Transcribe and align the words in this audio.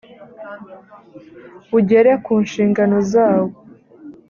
ugere 1.77 2.11
ku 2.23 2.33
nshingano 2.45 2.97
zawo 3.11 3.51